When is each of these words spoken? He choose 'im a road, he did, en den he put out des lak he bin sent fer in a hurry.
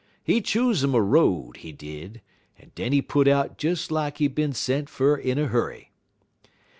He 0.23 0.41
choose 0.41 0.83
'im 0.83 0.95
a 0.95 1.01
road, 1.03 1.57
he 1.57 1.71
did, 1.71 2.21
en 2.57 2.71
den 2.73 2.91
he 2.91 3.03
put 3.03 3.27
out 3.27 3.59
des 3.59 3.75
lak 3.91 4.17
he 4.17 4.27
bin 4.27 4.51
sent 4.51 4.89
fer 4.89 5.15
in 5.15 5.37
a 5.37 5.45
hurry. 5.45 5.91